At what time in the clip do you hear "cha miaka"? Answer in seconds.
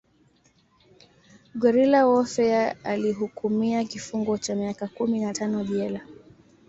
4.37-4.87